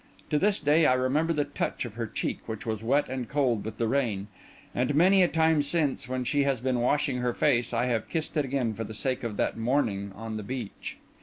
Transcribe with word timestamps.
To 0.31 0.39
this 0.39 0.59
day 0.59 0.87
I 0.87 0.93
remember 0.95 1.31
the 1.31 1.45
touch 1.45 1.85
of 1.85 1.93
her 1.93 2.07
cheek, 2.07 2.39
which 2.47 2.65
was 2.65 2.81
wet 2.81 3.07
and 3.07 3.29
cold 3.29 3.63
with 3.63 3.77
the 3.77 3.87
rain; 3.87 4.29
and 4.73 4.95
many 4.95 5.21
a 5.21 5.27
time 5.27 5.61
since, 5.61 6.09
when 6.09 6.23
she 6.23 6.41
has 6.43 6.59
been 6.59 6.79
washing 6.81 7.17
her 7.17 7.35
face, 7.35 7.71
I 7.71 7.85
have 7.85 8.09
kissed 8.09 8.35
it 8.35 8.43
again 8.43 8.73
for 8.73 8.83
the 8.83 8.95
sake 8.95 9.23
of 9.23 9.37
that 9.37 9.57
morning 9.57 10.11
on 10.15 10.37
the 10.37 10.43
beach. 10.43 10.97